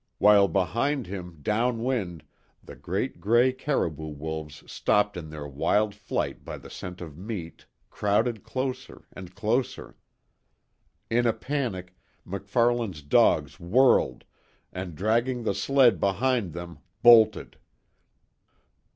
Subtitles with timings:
[0.17, 2.23] While behind him, down wind,
[2.63, 7.67] the great grey caribou wolves, stopped in their wild flight by the scent of meat,
[7.91, 9.95] crowded closer, and closer.
[11.11, 11.95] In a panic,
[12.25, 14.23] MacFarlane's dogs whirled,
[14.73, 17.57] and dragging the sled behind them bolted.